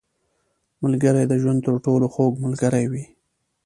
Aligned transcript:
•ملګری 0.83 1.23
د 1.27 1.33
ژوند 1.41 1.59
تر 1.65 1.75
ټولو 1.85 2.05
خوږ 2.13 2.33
ملګری 2.45 2.85
وي. 2.91 3.03